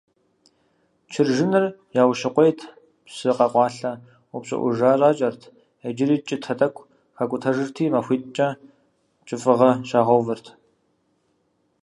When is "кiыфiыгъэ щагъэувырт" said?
9.27-10.45